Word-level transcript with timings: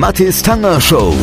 Mathis 0.00 0.42
Tanger 0.42 0.80
Show. 0.80 1.14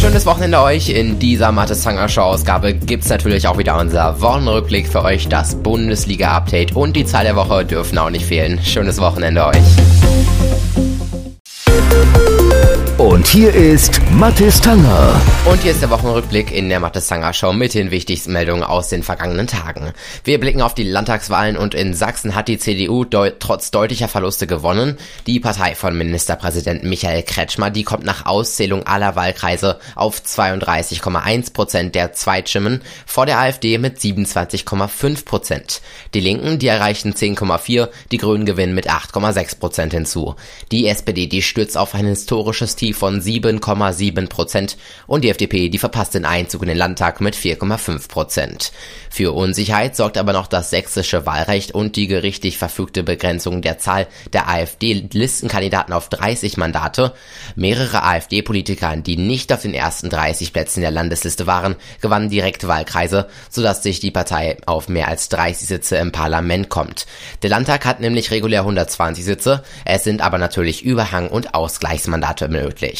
Schönes 0.00 0.24
Wochenende 0.24 0.62
euch. 0.62 0.88
In 0.88 1.18
dieser 1.18 1.52
Mathis 1.52 1.82
Tanger 1.82 2.08
Show 2.08 2.22
Ausgabe 2.22 2.72
gibt's 2.72 3.10
natürlich 3.10 3.46
auch 3.46 3.58
wieder 3.58 3.78
unser 3.78 4.22
Wochenrückblick 4.22 4.88
für 4.88 5.04
euch, 5.04 5.28
das 5.28 5.54
Bundesliga 5.56 6.30
Update 6.30 6.74
und 6.74 6.96
die 6.96 7.04
Zahl 7.04 7.24
der 7.24 7.36
Woche 7.36 7.66
dürfen 7.66 7.98
auch 7.98 8.08
nicht 8.08 8.24
fehlen. 8.24 8.58
Schönes 8.64 9.02
Wochenende 9.02 9.44
euch. 9.44 9.58
Und 13.16 13.26
hier 13.28 13.54
ist 13.54 13.98
Mathis 14.10 14.60
Tanger. 14.60 15.18
Und 15.46 15.62
hier 15.62 15.72
ist 15.72 15.80
der 15.80 15.88
Wochenrückblick 15.88 16.52
in 16.52 16.68
der 16.68 16.80
Mathis 16.80 17.06
Tanger 17.06 17.32
Show 17.32 17.54
mit 17.54 17.72
den 17.72 17.90
wichtigsten 17.90 18.34
Meldungen 18.34 18.62
aus 18.62 18.90
den 18.90 19.02
vergangenen 19.02 19.46
Tagen. 19.46 19.92
Wir 20.22 20.38
blicken 20.38 20.60
auf 20.60 20.74
die 20.74 20.82
Landtagswahlen 20.82 21.56
und 21.56 21.74
in 21.74 21.94
Sachsen 21.94 22.34
hat 22.34 22.46
die 22.48 22.58
CDU 22.58 23.04
deu 23.04 23.30
trotz 23.30 23.70
deutlicher 23.70 24.08
Verluste 24.08 24.46
gewonnen. 24.46 24.98
Die 25.26 25.40
Partei 25.40 25.74
von 25.74 25.96
Ministerpräsident 25.96 26.84
Michael 26.84 27.22
Kretschmer, 27.22 27.70
die 27.70 27.84
kommt 27.84 28.04
nach 28.04 28.26
Auszählung 28.26 28.86
aller 28.86 29.16
Wahlkreise 29.16 29.78
auf 29.94 30.20
32,1 30.20 31.54
Prozent 31.54 31.94
der 31.94 32.12
Zweitstimmen 32.12 32.82
vor 33.06 33.24
der 33.24 33.38
AfD 33.38 33.78
mit 33.78 33.96
27,5 33.96 35.24
Prozent. 35.24 35.80
Die 36.12 36.20
Linken, 36.20 36.58
die 36.58 36.68
erreichen 36.68 37.14
10,4, 37.14 37.88
die 38.12 38.18
Grünen 38.18 38.44
gewinnen 38.44 38.74
mit 38.74 38.90
8,6 38.90 39.58
Prozent 39.58 39.94
hinzu. 39.94 40.34
Die 40.70 40.86
SPD, 40.86 41.28
die 41.28 41.40
stürzt 41.40 41.78
auf 41.78 41.94
ein 41.94 42.04
historisches 42.04 42.76
Tief 42.76 43.05
von 43.06 43.20
7,7 43.20 44.28
Prozent 44.28 44.76
und 45.06 45.22
die 45.22 45.30
FDP, 45.30 45.68
die 45.68 45.78
verpasst 45.78 46.14
den 46.14 46.24
Einzug 46.24 46.62
in 46.62 46.68
den 46.68 46.76
Landtag 46.76 47.20
mit 47.20 47.36
4,5 47.36 48.08
Prozent. 48.08 48.72
Für 49.10 49.30
Unsicherheit 49.30 49.94
sorgt 49.94 50.18
aber 50.18 50.32
noch 50.32 50.48
das 50.48 50.70
sächsische 50.70 51.24
Wahlrecht 51.24 51.70
und 51.70 51.94
die 51.94 52.08
gerichtlich 52.08 52.58
verfügte 52.58 53.04
Begrenzung 53.04 53.62
der 53.62 53.78
Zahl 53.78 54.08
der 54.32 54.48
AfD-Listenkandidaten 54.48 55.94
auf 55.94 56.08
30 56.08 56.56
Mandate. 56.56 57.12
Mehrere 57.54 58.02
AfD-Politiker, 58.02 58.96
die 58.96 59.16
nicht 59.16 59.52
auf 59.52 59.62
den 59.62 59.72
ersten 59.72 60.10
30 60.10 60.52
Plätzen 60.52 60.80
der 60.80 60.90
Landesliste 60.90 61.46
waren, 61.46 61.76
gewannen 62.00 62.28
direkt 62.28 62.66
Wahlkreise, 62.66 63.28
sodass 63.50 63.84
sich 63.84 64.00
die 64.00 64.10
Partei 64.10 64.56
auf 64.66 64.88
mehr 64.88 65.06
als 65.06 65.28
30 65.28 65.68
Sitze 65.68 65.96
im 65.98 66.10
Parlament 66.10 66.70
kommt. 66.70 67.06
Der 67.42 67.50
Landtag 67.50 67.84
hat 67.84 68.00
nämlich 68.00 68.32
regulär 68.32 68.62
120 68.62 69.24
Sitze, 69.24 69.62
es 69.84 70.02
sind 70.02 70.22
aber 70.22 70.38
natürlich 70.38 70.84
Überhang- 70.84 71.28
und 71.28 71.54
Ausgleichsmandate 71.54 72.48
möglich. 72.48 72.95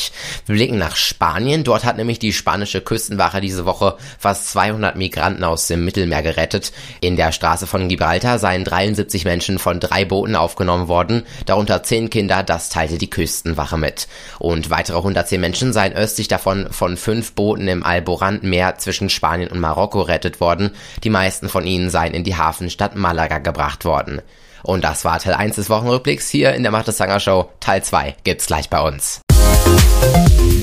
Wir 0.47 0.55
blicken 0.55 0.79
nach 0.79 0.97
Spanien, 0.97 1.65
dort 1.65 1.85
hat 1.85 1.97
nämlich 1.97 2.19
die 2.19 2.33
spanische 2.33 2.81
Küstenwache 2.81 3.41
diese 3.41 3.67
Woche 3.67 3.97
fast 4.19 4.51
200 4.51 4.97
Migranten 4.97 5.45
aus 5.45 5.67
dem 5.67 5.85
Mittelmeer 5.85 6.23
gerettet. 6.23 6.73
In 7.01 7.17
der 7.17 7.33
Straße 7.33 7.67
von 7.67 7.89
Gibraltar 7.89 8.39
seien 8.39 8.65
73 8.65 9.25
Menschen 9.25 9.59
von 9.59 9.81
drei 9.81 10.05
Booten 10.05 10.37
aufgenommen 10.37 10.89
worden, 10.89 11.25
darunter 11.45 11.83
10 11.83 12.11
Kinder, 12.11 12.43
das 12.43 12.69
teilte 12.69 12.99
die 12.99 13.11
Küstenwache 13.11 13.77
mit. 13.77 14.09
Und 14.39 14.71
weitere 14.71 14.99
110 14.99 15.41
Menschen 15.41 15.73
seien 15.73 15.93
östlich 15.93 16.29
davon 16.29 16.69
von 16.71 16.97
fünf 16.97 17.33
Booten 17.33 17.69
im 17.69 17.83
Alborandmeer 17.83 18.79
zwischen 18.79 19.11
Spanien 19.11 19.51
und 19.51 19.61
Marokko 19.61 20.03
rettet 20.03 20.41
worden. 20.41 20.71
Die 21.05 21.11
meisten 21.11 21.49
von 21.49 21.67
ihnen 21.67 21.91
seien 21.91 22.15
in 22.15 22.25
die 22.25 22.37
Hafenstadt 22.37 22.97
Malaga 22.97 23.39
gebracht 23.39 23.85
worden. 23.85 24.23
Und 24.63 24.83
das 24.83 25.05
war 25.05 25.21
Teil 25.21 25.35
1 25.35 25.57
des 25.57 25.71
Wochenrückblicks 25.71 26.29
hier 26.29 26.55
in 26.55 26.63
der 26.63 26.73
Macht 26.73 26.89
des 26.89 26.97
Sanger 26.97 27.21
Show. 27.21 27.51
Teil 27.61 27.85
2 27.85 28.17
gibt's 28.25 28.47
gleich 28.47 28.69
bei 28.69 28.81
uns. 28.81 29.21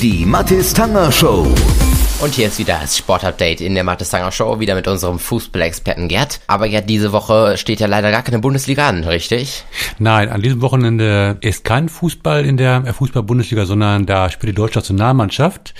Die 0.02 0.26
Mathis 0.26 0.74
Tanger 0.74 1.12
Show. 1.12 1.48
Und 2.24 2.36
hier 2.36 2.48
ist 2.48 2.58
wieder 2.58 2.80
das 2.82 2.98
Sportupdate 2.98 3.60
in 3.60 3.76
der 3.76 3.84
Mathis 3.84 4.10
Tanger 4.10 4.32
Show, 4.32 4.62
wieder 4.62 4.76
mit 4.76 4.88
unserem 4.88 5.20
Fußballexperten 5.20 6.08
Gerd. 6.08 6.40
Aber 6.48 6.70
Gerd, 6.70 6.90
diese 6.90 7.12
Woche 7.12 7.58
steht 7.58 7.82
ja 7.82 7.88
leider 7.88 8.12
gar 8.12 8.22
keine 8.22 8.40
Bundesliga 8.40 8.88
an, 8.88 9.04
richtig? 9.04 9.66
Nein, 10.00 10.30
an 10.30 10.42
diesem 10.42 10.62
Wochenende 10.62 11.36
ist 11.42 11.66
kein 11.66 11.90
Fußball 11.90 12.46
in 12.46 12.56
der 12.56 12.94
Fußball-Bundesliga, 12.94 13.66
sondern 13.66 14.06
da 14.06 14.30
spielt 14.30 14.54
die 14.54 14.56
deutsche 14.56 14.80
Nationalmannschaft 14.80 15.74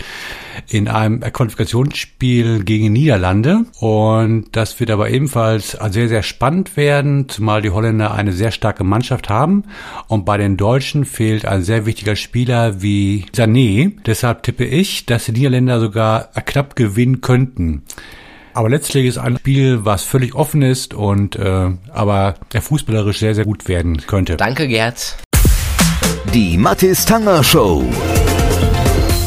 in 0.68 0.90
einem 0.90 1.22
Qualifikationsspiel 1.22 2.66
gegen 2.66 2.92
Niederlande. 2.92 3.66
Und 3.80 4.48
das 4.52 4.78
wird 4.82 4.92
aber 4.92 5.10
ebenfalls 5.12 5.78
sehr, 5.92 6.10
sehr 6.10 6.24
spannend 6.24 6.76
werden, 6.76 7.30
zumal 7.30 7.62
die 7.62 7.70
Holländer 7.70 8.14
eine 8.14 8.34
sehr 8.34 8.52
starke 8.52 8.84
Mannschaft 8.84 9.30
haben. 9.30 9.64
Und 10.10 10.26
bei 10.26 10.38
den 10.38 10.58
Deutschen 10.58 11.06
fehlt 11.06 11.46
ein 11.46 11.64
sehr 11.64 11.86
wichtiger 11.86 12.18
Spieler 12.18 12.82
wie 12.82 13.28
Sané. 13.34 13.94
Deshalb 14.06 14.44
tippe 14.44 14.66
ich, 14.66 15.06
dass 15.06 15.24
die 15.26 15.32
Niederländer 15.32 15.80
sogar 15.80 16.32
knapp 16.42 16.76
gewinnen 16.76 17.22
könnten. 17.22 17.84
Aber 18.54 18.70
letztlich 18.70 19.08
ist 19.08 19.18
ein 19.18 19.38
Spiel, 19.38 19.84
was 19.84 20.04
völlig 20.04 20.36
offen 20.36 20.62
ist 20.62 20.94
und 20.94 21.36
äh, 21.36 21.72
aber 21.92 22.36
der 22.54 22.62
fußballerisch 22.62 23.20
sehr, 23.20 23.34
sehr 23.34 23.46
gut 23.46 23.68
werden 23.68 23.98
könnte. 24.06 24.38
Danke, 24.38 24.68
Gerd. 24.68 25.18
Die 26.34 26.58
Mathis 26.58 27.06
Tanger 27.06 27.44
Show. 27.44 27.84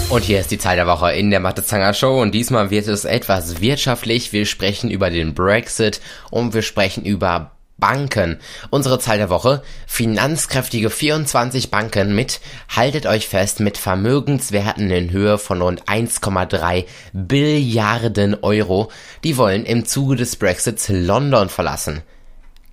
Und 0.09 0.23
hier 0.23 0.39
ist 0.39 0.53
die 0.53 0.59
Zahl 0.59 0.77
der 0.77 0.87
Woche 0.87 1.13
in 1.13 1.31
der 1.31 1.41
Mathe-Zanger 1.41 1.93
Show 1.93 2.23
und 2.23 2.33
diesmal 2.33 2.71
wird 2.71 2.87
es 2.87 3.05
etwas 3.05 3.61
wirtschaftlich. 3.61 4.33
Wir 4.33 4.47
sprechen 4.47 4.89
über 4.89 5.11
den 5.11 5.35
Brexit 5.35 6.01
und 6.31 6.55
wir 6.55 6.63
sprechen 6.63 7.05
über 7.05 7.56
Banken. 7.79 8.39
Unsere 8.71 8.99
Zahl 8.99 9.19
der 9.19 9.31
Woche. 9.31 9.63
Finanzkräftige 9.87 10.91
24 10.91 11.71
Banken 11.71 12.15
mit, 12.15 12.41
haltet 12.75 13.07
euch 13.07 13.29
fest, 13.29 13.61
mit 13.61 13.79
Vermögenswerten 13.79 14.91
in 14.91 15.11
Höhe 15.11 15.39
von 15.39 15.61
rund 15.61 15.85
1,3 15.85 16.87
Billiarden 17.13 18.35
Euro. 18.43 18.91
Die 19.25 19.37
wollen 19.37 19.65
im 19.65 19.85
Zuge 19.85 20.17
des 20.17 20.37
Brexits 20.37 20.89
London 20.89 21.49
verlassen 21.49 22.03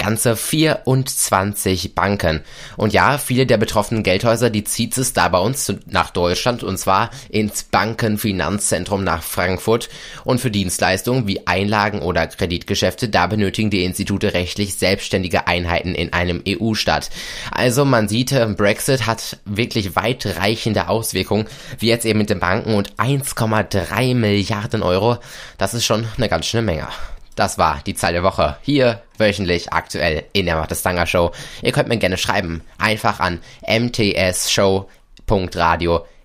ganze 0.03 0.35
24 0.35 1.95
Banken. 1.95 2.41
Und 2.75 2.91
ja, 2.91 3.17
viele 3.17 3.45
der 3.45 3.55
betroffenen 3.57 4.03
Geldhäuser, 4.03 4.49
die 4.49 4.65
zieht 4.65 4.97
es 4.97 5.13
da 5.13 5.29
bei 5.29 5.39
uns 5.39 5.73
nach 5.85 6.09
Deutschland 6.09 6.61
und 6.61 6.77
zwar 6.77 7.09
ins 7.29 7.63
Bankenfinanzzentrum 7.63 9.05
nach 9.05 9.23
Frankfurt. 9.23 9.87
Und 10.25 10.41
für 10.41 10.51
Dienstleistungen 10.51 11.25
wie 11.25 11.47
Einlagen 11.47 12.01
oder 12.01 12.27
Kreditgeschäfte, 12.27 13.07
da 13.07 13.27
benötigen 13.27 13.69
die 13.69 13.85
Institute 13.85 14.33
rechtlich 14.33 14.75
selbstständige 14.75 15.47
Einheiten 15.47 15.95
in 15.95 16.11
einem 16.11 16.43
EU-Staat. 16.45 17.09
Also 17.51 17.85
man 17.85 18.09
sieht, 18.09 18.33
äh, 18.33 18.45
Brexit 18.45 19.07
hat 19.07 19.37
wirklich 19.45 19.95
weitreichende 19.95 20.89
Auswirkungen, 20.89 21.45
wie 21.79 21.87
jetzt 21.87 22.05
eben 22.05 22.19
mit 22.19 22.29
den 22.29 22.41
Banken 22.41 22.73
und 22.73 22.93
1,3 22.97 24.15
Milliarden 24.15 24.83
Euro. 24.83 25.17
Das 25.57 25.73
ist 25.73 25.85
schon 25.85 26.05
eine 26.17 26.27
ganz 26.27 26.45
schöne 26.45 26.63
Menge. 26.63 26.89
Das 27.35 27.57
war 27.57 27.79
die 27.85 27.95
Zahl 27.95 28.13
der 28.13 28.23
Woche. 28.23 28.57
Hier 28.61 29.01
wöchentlich 29.17 29.73
aktuell 29.73 30.23
in 30.33 30.45
der 30.45 30.55
Machtestanger 30.55 31.05
Show. 31.07 31.31
Ihr 31.61 31.71
könnt 31.71 31.89
mir 31.89 31.97
gerne 31.97 32.17
schreiben. 32.17 32.61
Einfach 32.77 33.19
an 33.19 33.39
mtsshow.radio 33.67 34.87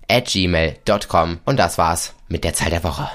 at 0.07 0.25
gmail.com. 0.25 1.39
Und 1.45 1.57
das 1.57 1.77
war's 1.77 2.13
mit 2.27 2.43
der 2.43 2.53
Zahl 2.53 2.69
der 2.69 2.83
Woche. 2.83 3.09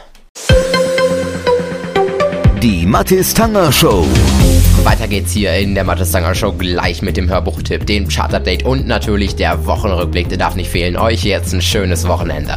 Die 2.62 2.87
Mathis 2.87 3.34
Tanger 3.34 3.71
Show. 3.72 4.06
Weiter 4.84 5.06
geht's 5.06 5.32
hier 5.32 5.55
in 5.55 5.75
der 5.75 5.84
Mathis 5.84 6.12
Tanger 6.12 6.34
Show 6.34 6.53
gleich 6.53 7.03
mit 7.03 7.16
dem 7.16 7.28
Hörbuchtipp, 7.28 7.87
dem 7.87 8.09
Chartupdate 8.09 8.65
und 8.65 8.87
natürlich 8.87 9.37
der 9.37 9.66
Wochenrückblick. 9.66 10.31
Der 10.31 10.38
darf 10.38 10.55
nicht 10.55 10.71
fehlen. 10.71 10.97
Euch 10.97 11.25
jetzt 11.25 11.53
ein 11.53 11.61
schönes 11.61 12.09
Wochenende. 12.09 12.56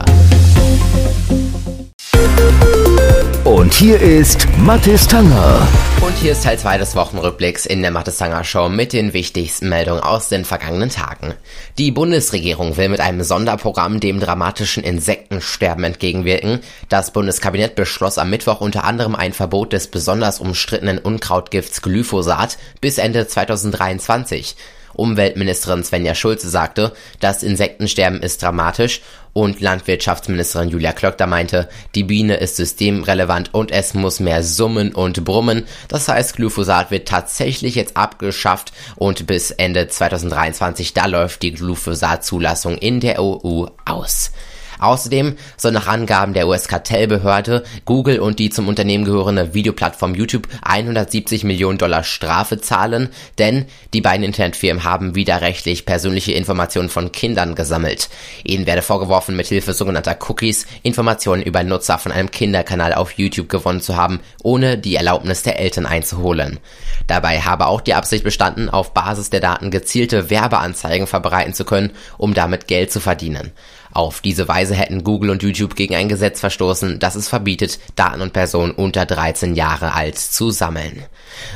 Hier 3.79 4.01
ist 4.01 4.47
Mathis 4.57 5.05
Tanger. 5.05 5.67
Und 6.01 6.17
hier 6.17 6.31
ist 6.31 6.43
Teil 6.43 6.57
2 6.57 6.79
des 6.79 6.95
Wochenrückblicks 6.95 7.67
in 7.67 7.83
der 7.83 7.91
Mathis 7.91 8.17
Tanger 8.17 8.43
Show 8.43 8.69
mit 8.69 8.91
den 8.91 9.13
wichtigsten 9.13 9.69
Meldungen 9.69 10.01
aus 10.01 10.29
den 10.29 10.45
vergangenen 10.45 10.89
Tagen. 10.89 11.35
Die 11.77 11.91
Bundesregierung 11.91 12.75
will 12.77 12.89
mit 12.89 13.01
einem 13.01 13.21
Sonderprogramm 13.21 13.99
dem 13.99 14.19
dramatischen 14.19 14.83
Insektensterben 14.83 15.83
entgegenwirken. 15.83 16.61
Das 16.89 17.13
Bundeskabinett 17.13 17.75
beschloss 17.75 18.17
am 18.17 18.31
Mittwoch 18.31 18.61
unter 18.61 18.83
anderem 18.83 19.15
ein 19.15 19.31
Verbot 19.31 19.73
des 19.73 19.89
besonders 19.89 20.39
umstrittenen 20.39 20.97
Unkrautgifts 20.97 21.83
Glyphosat 21.83 22.57
bis 22.81 22.97
Ende 22.97 23.27
2023. 23.27 24.55
Umweltministerin 24.97 25.83
Svenja 25.83 26.13
Schulze 26.13 26.49
sagte, 26.49 26.91
das 27.19 27.43
Insektensterben 27.43 28.21
ist 28.21 28.41
dramatisch 28.41 29.01
und 29.33 29.61
Landwirtschaftsministerin 29.61 30.69
Julia 30.69 30.91
Klöckner 30.91 31.27
meinte, 31.27 31.69
die 31.95 32.03
Biene 32.03 32.37
ist 32.37 32.55
systemrelevant 32.55 33.53
und 33.53 33.71
es 33.71 33.93
muss 33.93 34.19
mehr 34.19 34.43
summen 34.43 34.93
und 34.93 35.23
brummen. 35.23 35.65
Das 35.87 36.07
heißt, 36.07 36.35
Glyphosat 36.35 36.91
wird 36.91 37.07
tatsächlich 37.07 37.75
jetzt 37.75 37.95
abgeschafft 37.95 38.73
und 38.95 39.27
bis 39.27 39.51
Ende 39.51 39.87
2023, 39.87 40.93
da 40.93 41.05
läuft 41.05 41.43
die 41.43 41.53
Glyphosat-Zulassung 41.53 42.77
in 42.79 42.99
der 42.99 43.21
EU 43.21 43.67
aus. 43.85 44.31
Außerdem 44.79 45.35
soll 45.57 45.71
nach 45.71 45.87
Angaben 45.87 46.33
der 46.33 46.47
US-Kartellbehörde 46.47 47.63
Google 47.85 48.19
und 48.19 48.39
die 48.39 48.49
zum 48.49 48.67
Unternehmen 48.67 49.05
gehörende 49.05 49.53
Videoplattform 49.53 50.15
YouTube 50.15 50.47
170 50.61 51.43
Millionen 51.43 51.77
Dollar 51.77 52.03
Strafe 52.03 52.59
zahlen, 52.59 53.09
denn 53.37 53.65
die 53.93 54.01
beiden 54.01 54.23
Internetfirmen 54.23 54.83
haben 54.83 55.15
widerrechtlich 55.15 55.85
persönliche 55.85 56.33
Informationen 56.33 56.89
von 56.89 57.11
Kindern 57.11 57.55
gesammelt. 57.55 58.09
Ihnen 58.43 58.65
werde 58.65 58.81
vorgeworfen, 58.81 59.35
mithilfe 59.35 59.73
sogenannter 59.73 60.17
Cookies 60.27 60.67
Informationen 60.83 61.43
über 61.43 61.63
Nutzer 61.63 61.97
von 61.97 62.11
einem 62.11 62.31
Kinderkanal 62.31 62.93
auf 62.93 63.11
YouTube 63.13 63.49
gewonnen 63.49 63.81
zu 63.81 63.95
haben, 63.95 64.19
ohne 64.43 64.77
die 64.77 64.95
Erlaubnis 64.95 65.43
der 65.43 65.59
Eltern 65.59 65.85
einzuholen. 65.85 66.59
Dabei 67.07 67.41
habe 67.41 67.67
auch 67.67 67.81
die 67.81 67.93
Absicht 67.93 68.23
bestanden, 68.23 68.69
auf 68.69 68.93
Basis 68.93 69.29
der 69.29 69.39
Daten 69.39 69.71
gezielte 69.71 70.29
Werbeanzeigen 70.29 71.07
verbreiten 71.07 71.53
zu 71.53 71.65
können, 71.65 71.91
um 72.17 72.33
damit 72.33 72.67
Geld 72.67 72.91
zu 72.91 72.99
verdienen. 72.99 73.51
Auf 73.97 74.21
diese 74.21 74.47
Weise 74.47 74.75
hätten 74.75 75.03
Google 75.03 75.31
und 75.31 75.41
YouTube 75.41 75.75
gegen 75.75 75.95
ein 75.95 76.07
Gesetz 76.07 76.39
verstoßen, 76.39 76.99
das 76.99 77.15
es 77.15 77.27
verbietet, 77.27 77.79
Daten 77.95 78.21
und 78.21 78.31
Personen 78.31 78.71
unter 78.71 79.07
13 79.07 79.55
Jahre 79.55 79.95
alt 79.95 80.19
zu 80.19 80.51
sammeln. 80.51 81.01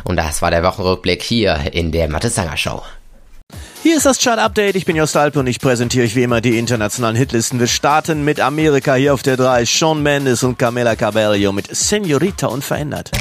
Und 0.06 0.16
das 0.16 0.42
war 0.42 0.50
der 0.50 0.64
Wochenrückblick 0.64 1.22
hier 1.22 1.72
in 1.72 1.92
der 1.92 2.10
Mathe 2.10 2.30
Sanger 2.30 2.58
Show. 2.58 2.82
Hier 3.84 3.96
ist 3.96 4.08
das 4.08 4.18
Chart 4.18 4.40
Update. 4.40 4.76
Ich 4.76 4.86
bin 4.86 4.96
Jost 4.96 5.16
Alp 5.18 5.36
und 5.36 5.46
ich 5.46 5.60
präsentiere 5.60 6.04
euch 6.04 6.16
wie 6.16 6.24
immer 6.24 6.42
die 6.42 6.58
internationalen 6.58 7.16
Hitlisten. 7.16 7.60
Wir 7.60 7.68
starten 7.68 8.26
mit 8.26 8.40
Amerika 8.40 8.96
hier 8.96 9.14
auf 9.14 9.22
der 9.22 9.38
3. 9.38 9.64
Sean 9.66 10.02
Mendes 10.02 10.42
und 10.42 10.58
Camila 10.58 10.96
Cabello 10.96 11.52
mit 11.52 11.68
Senorita 11.76 12.48
unverändert. 12.48 13.12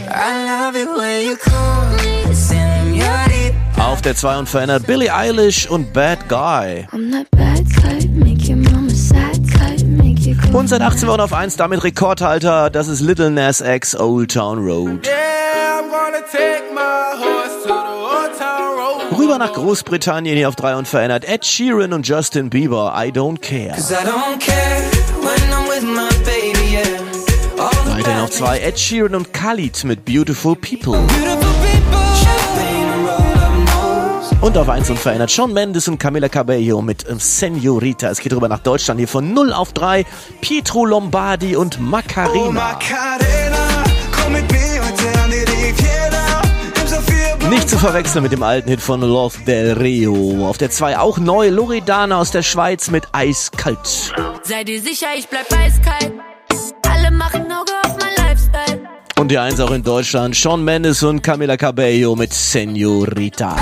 Auf 3.77 4.01
der 4.01 4.17
2 4.17 4.39
unverändert 4.39 4.87
Billie 4.87 5.15
Eilish 5.15 5.69
und 5.69 5.93
Bad 5.93 6.27
Guy. 6.27 6.87
Und 10.53 10.69
seit 10.69 10.83
18 10.83 11.09
Wochen 11.09 11.21
auf 11.21 11.33
1 11.33 11.57
damit 11.57 11.85
Rekordhalter. 11.85 12.71
Das 12.71 12.89
ist 12.89 13.01
Little 13.01 13.31
Nas 13.31 13.61
X 13.61 13.95
Old 13.95 14.33
Town 14.33 14.59
Road. 14.59 15.09
Rüber 19.17 19.39
nach 19.39 19.53
Großbritannien 19.53 20.37
hier 20.37 20.49
auf 20.49 20.57
3 20.57 20.77
unverändert. 20.77 21.25
Ed 21.25 21.47
Sheeran 21.47 21.93
und 21.93 22.07
Justin 22.07 22.51
Bieber, 22.51 22.93
I 22.97 23.11
Don't 23.11 23.41
Care. 23.41 23.77
Weiterhin 27.87 28.21
auf 28.21 28.31
2 28.31 28.59
Ed 28.59 28.79
Sheeran 28.79 29.15
und 29.15 29.33
Khalid 29.33 29.85
mit 29.85 30.05
Beautiful 30.05 30.57
People. 30.57 30.99
Und 34.41 34.57
auf 34.57 34.71
1 34.71 34.89
unverändert 34.89 35.31
Sean 35.31 35.53
Mendes 35.53 35.87
und 35.87 35.99
Camila 35.99 36.31
Cabello 36.31 36.81
mit 36.81 37.05
Senorita. 37.19 38.09
Es 38.09 38.21
geht 38.21 38.33
rüber 38.33 38.49
nach 38.49 38.61
Deutschland 38.61 38.99
hier 38.99 39.09
von 39.09 39.35
0 39.35 39.53
auf 39.53 39.75
3. 39.75 40.07
Pietro 40.41 40.87
Lombardi 40.87 41.57
und 41.57 41.79
Macarena. 41.79 42.49
Oh, 42.49 42.51
Macarena 42.51 43.85
Nicht 47.51 47.69
zu 47.69 47.79
verwechseln 47.79 48.23
mit 48.23 48.33
dem 48.33 48.43
alten 48.43 48.71
Hit 48.71 48.81
von 48.81 49.03
Love 49.03 49.37
Del 49.47 49.73
Rio. 49.75 50.47
Auf 50.47 50.57
der 50.57 50.71
2 50.71 50.99
auch 50.99 51.19
neu 51.19 51.51
Loredana 51.51 52.19
aus 52.19 52.31
der 52.31 52.43
Schweiz 52.43 52.91
mit 52.91 53.09
Eiskalt. 53.13 54.15
Sei 54.43 54.65
dir 54.65 54.81
sicher, 54.81 55.09
ich 55.19 55.29
bleib 55.29 55.53
eiskalt. 55.53 56.15
Alle 56.89 57.11
machen 57.11 57.43
Auge 57.43 57.73
auf 57.85 57.97
mein 57.99 58.27
Lifestyle. 58.27 58.89
Und 59.19 59.31
die 59.31 59.39
1 59.39 59.61
auch 59.61 59.73
in 59.73 59.83
Deutschland. 59.83 60.35
Sean 60.35 60.65
Mendes 60.65 61.03
und 61.03 61.23
Camila 61.23 61.59
Cabello 61.59 62.17
mit 62.17 62.33
Senorita. 62.33 63.57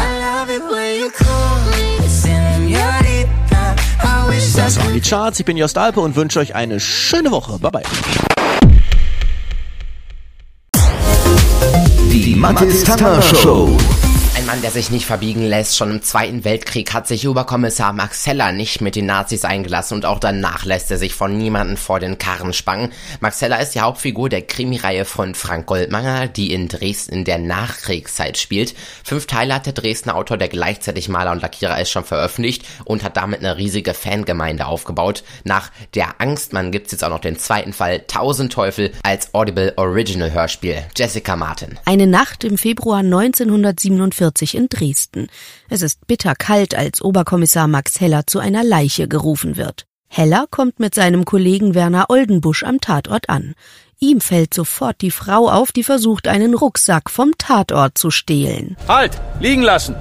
Das 4.68 4.76
waren 4.76 4.92
die 4.92 5.00
Charts. 5.00 5.40
Ich 5.40 5.46
bin 5.46 5.56
Jost 5.56 5.78
Alpe 5.78 5.98
und 6.00 6.14
wünsche 6.14 6.40
euch 6.40 6.54
eine 6.54 6.78
schöne 6.78 7.30
Woche. 7.30 7.58
Bye 7.58 7.70
bye. 7.70 7.82
Die 12.12 12.34
Mathis 12.36 12.84
Tanger 12.84 13.22
Show. 13.22 13.78
Mann, 14.48 14.62
der 14.62 14.70
sich 14.70 14.90
nicht 14.90 15.04
verbiegen 15.04 15.44
lässt. 15.44 15.76
Schon 15.76 15.90
im 15.90 16.00
Zweiten 16.00 16.42
Weltkrieg 16.42 16.94
hat 16.94 17.06
sich 17.06 17.28
Oberkommissar 17.28 17.92
Max 17.92 18.26
Heller 18.26 18.50
nicht 18.50 18.80
mit 18.80 18.96
den 18.96 19.04
Nazis 19.04 19.44
eingelassen 19.44 19.96
und 19.96 20.06
auch 20.06 20.18
danach 20.18 20.64
lässt 20.64 20.90
er 20.90 20.96
sich 20.96 21.12
von 21.12 21.36
niemanden 21.36 21.76
vor 21.76 22.00
den 22.00 22.16
Karren 22.16 22.54
spannen. 22.54 22.90
Max 23.20 23.42
Heller 23.42 23.60
ist 23.60 23.74
die 23.74 23.82
Hauptfigur 23.82 24.30
der 24.30 24.40
Krimireihe 24.40 25.04
von 25.04 25.34
Frank 25.34 25.66
Goldmanger, 25.66 26.28
die 26.28 26.54
in 26.54 26.68
Dresden 26.68 27.12
in 27.12 27.24
der 27.26 27.36
Nachkriegszeit 27.36 28.38
spielt. 28.38 28.74
Fünf 29.04 29.26
Teile 29.26 29.54
hat 29.54 29.66
der 29.66 29.74
Dresdner 29.74 30.14
Autor, 30.14 30.38
der 30.38 30.48
gleichzeitig 30.48 31.10
Maler 31.10 31.32
und 31.32 31.42
Lackierer 31.42 31.78
ist, 31.78 31.90
schon 31.90 32.04
veröffentlicht 32.04 32.64
und 32.86 33.04
hat 33.04 33.18
damit 33.18 33.40
eine 33.40 33.58
riesige 33.58 33.92
Fangemeinde 33.92 34.64
aufgebaut. 34.64 35.24
Nach 35.44 35.70
Der 35.94 36.22
Angstmann 36.22 36.72
gibt's 36.72 36.92
jetzt 36.92 37.04
auch 37.04 37.10
noch 37.10 37.20
den 37.20 37.38
zweiten 37.38 37.74
Fall 37.74 38.04
Tausend 38.06 38.50
Teufel 38.50 38.92
als 39.02 39.34
Audible 39.34 39.74
Original 39.76 40.32
Hörspiel. 40.32 40.84
Jessica 40.96 41.36
Martin. 41.36 41.78
Eine 41.84 42.06
Nacht 42.06 42.44
im 42.44 42.56
Februar 42.56 43.00
1947 43.00 44.37
in 44.54 44.68
Dresden. 44.68 45.28
Es 45.68 45.82
ist 45.82 46.06
bitterkalt, 46.06 46.74
als 46.74 47.02
Oberkommissar 47.02 47.68
Max 47.68 48.00
Heller 48.00 48.26
zu 48.26 48.38
einer 48.38 48.64
Leiche 48.64 49.08
gerufen 49.08 49.56
wird. 49.56 49.86
Heller 50.08 50.46
kommt 50.50 50.80
mit 50.80 50.94
seinem 50.94 51.24
Kollegen 51.24 51.74
Werner 51.74 52.06
Oldenbusch 52.08 52.64
am 52.64 52.80
Tatort 52.80 53.28
an. 53.28 53.54
Ihm 54.00 54.20
fällt 54.20 54.54
sofort 54.54 55.00
die 55.00 55.10
Frau 55.10 55.48
auf, 55.50 55.72
die 55.72 55.82
versucht, 55.82 56.28
einen 56.28 56.54
Rucksack 56.54 57.10
vom 57.10 57.32
Tatort 57.36 57.98
zu 57.98 58.10
stehlen. 58.10 58.76
Halt! 58.86 59.20
Liegen 59.40 59.62
lassen! 59.62 59.96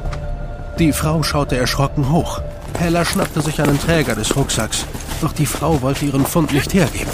Die 0.79 0.93
Frau 0.93 1.23
schaute 1.23 1.57
erschrocken 1.57 2.11
hoch. 2.11 2.41
Heller 2.77 3.05
schnappte 3.05 3.41
sich 3.41 3.59
einen 3.59 3.79
Träger 3.79 4.13
des 4.13 4.35
Rucksacks. 4.35 4.85
Doch 5.21 5.33
die 5.33 5.47
Frau 5.47 5.81
wollte 5.81 6.05
ihren 6.05 6.25
Fund 6.25 6.53
nicht 6.53 6.73
hergeben. 6.73 7.11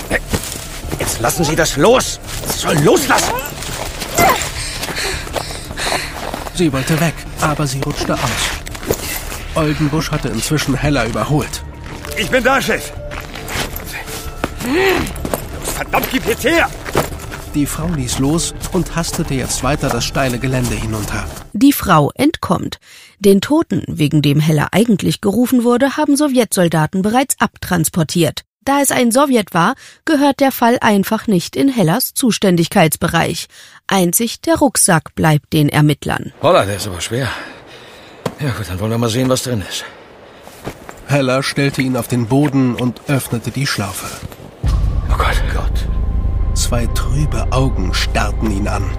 Jetzt 1.00 1.22
lassen 1.22 1.46
Sie 1.46 1.56
das 1.56 1.78
los! 1.78 2.20
Sie 2.48 2.60
sollen 2.60 2.84
loslassen! 2.84 3.34
Sie 6.55 6.71
wollte 6.71 7.00
weg, 7.00 7.13
aber 7.41 7.65
sie 7.65 7.81
rutschte 7.81 8.13
aus. 8.13 8.63
Oldenbusch 9.55 10.11
hatte 10.11 10.29
inzwischen 10.29 10.75
Heller 10.75 11.05
überholt. 11.05 11.63
Ich 12.17 12.29
bin 12.29 12.44
da, 12.44 12.61
Chef. 12.61 12.91
Verdammt, 15.63 16.07
gib 16.11 16.27
jetzt 16.27 16.44
her! 16.44 16.69
Die 17.53 17.65
Frau 17.67 17.88
ließ 17.88 18.17
los 18.17 18.53
und 18.71 18.95
hastete 18.95 19.35
jetzt 19.35 19.63
weiter 19.63 19.89
das 19.89 20.05
steile 20.05 20.39
Gelände 20.39 20.73
hinunter. 20.73 21.23
Die 21.53 21.73
Frau 21.73 22.11
entkommt. 22.15 22.79
Den 23.19 23.41
Toten, 23.41 23.83
wegen 23.88 24.23
dem 24.23 24.39
Heller 24.39 24.69
eigentlich 24.71 25.21
gerufen 25.21 25.63
wurde, 25.63 25.95
haben 25.95 26.15
Sowjetsoldaten 26.15 27.03
bereits 27.03 27.39
abtransportiert. 27.39 28.41
Da 28.65 28.81
es 28.81 28.92
ein 28.92 29.12
Sowjet 29.12 29.54
war, 29.54 29.75
gehört 30.06 30.39
der 30.39 30.51
Fall 30.51 30.77
einfach 30.80 31.27
nicht 31.27 31.56
in 31.56 31.68
Hellers 31.68 32.13
Zuständigkeitsbereich. 32.13 33.48
Einzig 33.88 34.39
der 34.42 34.56
Rucksack 34.56 35.15
bleibt 35.15 35.51
den 35.51 35.68
Ermittlern. 35.68 36.31
Holla, 36.42 36.65
der 36.65 36.77
ist 36.77 36.88
aber 36.88 37.01
schwer. 37.01 37.27
Ja 38.39 38.51
gut, 38.51 38.69
dann 38.69 38.80
wollen 38.80 38.92
wir 38.92 38.98
mal 38.98 39.10
sehen, 39.10 39.30
was 39.30 39.44
drin 39.44 39.63
ist. 39.68 39.83
Heller 41.07 41.44
stellte 41.44 41.81
ihn 41.81 41.98
auf 41.98 42.07
den 42.07 42.27
Boden 42.27 42.75
und 42.75 43.01
öffnete 43.07 43.51
die 43.51 43.68
Schlaufe. 43.68 44.07
Oh 45.12 45.18
Gott, 45.18 45.44
Gott. 45.54 45.88
Zwei 46.56 46.88
trübe 46.88 47.51
Augen 47.51 47.94
starrten 47.94 48.50
ihn 48.50 48.68
an. 48.68 48.89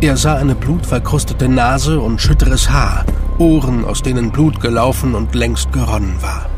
Er 0.00 0.16
sah 0.16 0.36
eine 0.36 0.54
blutverkrustete 0.54 1.48
Nase 1.48 2.00
und 2.00 2.20
schütteres 2.20 2.70
Haar, 2.70 3.04
Ohren, 3.38 3.84
aus 3.84 4.02
denen 4.02 4.32
Blut 4.32 4.60
gelaufen 4.60 5.14
und 5.14 5.34
längst 5.34 5.72
geronnen 5.72 6.16
war. 6.20 6.48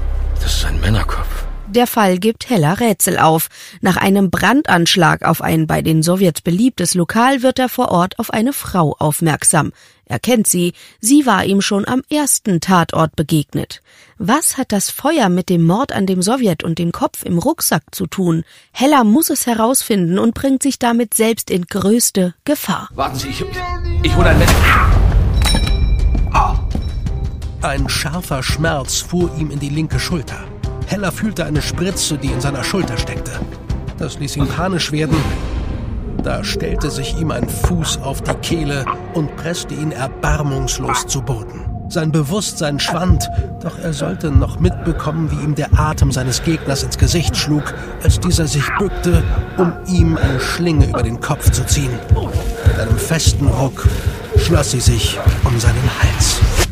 Das 0.41 0.55
ist 0.55 0.65
ein 0.65 0.81
Männerkopf. 0.81 1.36
Der 1.77 1.87
Fall 1.87 2.19
gibt 2.19 2.49
Heller 2.49 2.81
Rätsel 2.81 3.19
auf. 3.19 3.51
Nach 3.83 3.99
einem 3.99 4.31
Brandanschlag 4.31 5.23
auf 5.27 5.43
ein 5.43 5.67
bei 5.67 5.83
den 5.83 6.03
Sowjets 6.03 6.41
beliebtes 6.41 6.95
Lokal 6.95 7.43
wird 7.43 7.59
er 7.59 7.69
vor 7.69 7.91
Ort 7.91 8.19
auf 8.19 8.33
eine 8.33 8.55
Frau 8.55 8.97
aufmerksam. 8.99 9.73
Er 10.07 10.19
kennt 10.19 10.47
sie, 10.47 10.73
sie 11.01 11.27
war 11.27 11.45
ihm 11.45 11.61
schon 11.61 11.87
am 11.87 12.01
ersten 12.09 12.63
Tatort 12.63 13.15
begegnet. 13.15 13.83
Was 14.17 14.57
hat 14.57 14.73
das 14.73 14.89
Feuer 14.89 15.29
mit 15.29 15.51
dem 15.51 15.67
Mord 15.67 15.93
an 15.93 16.07
dem 16.07 16.23
Sowjet 16.23 16.65
und 16.65 16.79
dem 16.79 16.93
Kopf 16.93 17.25
im 17.25 17.37
Rucksack 17.37 17.83
zu 17.93 18.07
tun? 18.07 18.45
Heller 18.73 19.05
muss 19.05 19.29
es 19.29 19.47
herausfinden 19.47 20.19
und 20.19 20.33
bringt 20.33 20.63
sich 20.63 20.79
damit 20.79 21.13
selbst 21.13 21.51
in 21.51 21.67
größte 21.67 22.33
Gefahr. 22.47 22.89
Warten 22.95 23.19
Sie, 23.19 23.29
ich, 23.29 23.45
ich 24.03 24.17
hole 24.17 24.31
ein 24.31 24.39
Messer. 24.39 24.55
Ah. 26.33 26.59
Ein 27.61 27.87
scharfer 27.91 28.43
Schmerz 28.43 29.03
fuhr 29.03 29.31
ihm 29.37 29.51
in 29.51 29.61
die 29.61 29.69
linke 29.69 30.01
Schulter. 30.01 30.43
Heller 30.87 31.13
fühlte 31.13 31.45
eine 31.45 31.63
Spritze, 31.63 32.17
die 32.17 32.29
in 32.29 32.41
seiner 32.41 32.65
Schulter 32.65 32.97
steckte. 32.97 33.33
Das 33.99 34.19
ließ 34.19 34.37
ihn 34.37 34.49
panisch 34.49 34.93
werden. 34.93 35.17
Da 36.23 36.45
stellte 36.45 36.91
sich 36.91 37.19
ihm 37.19 37.31
ein 37.31 37.49
Fuß 37.49 37.99
auf 38.03 38.23
die 38.23 38.35
Kehle 38.35 38.85
und 39.15 39.37
presste 39.37 39.75
ihn 39.75 39.93
erbarmungslos 39.93 41.07
zu 41.07 41.23
Boden. 41.23 41.65
Sein 41.89 42.11
Bewusstsein 42.11 42.81
schwand, 42.81 43.29
doch 43.63 43.79
er 43.79 43.93
sollte 43.93 44.31
noch 44.31 44.59
mitbekommen, 44.59 45.31
wie 45.31 45.45
ihm 45.45 45.55
der 45.55 45.69
Atem 45.79 46.11
seines 46.11 46.43
Gegners 46.43 46.83
ins 46.83 46.99
Gesicht 46.99 47.37
schlug, 47.37 47.75
als 48.03 48.19
dieser 48.19 48.47
sich 48.47 48.67
bückte, 48.79 49.23
um 49.57 49.73
ihm 49.87 50.17
eine 50.17 50.41
Schlinge 50.41 50.89
über 50.89 51.03
den 51.03 51.21
Kopf 51.21 51.51
zu 51.51 51.65
ziehen. 51.65 51.93
Mit 52.67 52.81
einem 52.81 52.99
festen 52.99 53.47
Ruck 53.47 53.87
schloss 54.37 54.73
sie 54.73 54.81
sich 54.81 55.19
um 55.45 55.59
seinen 55.61 55.91
Hals. 56.03 56.66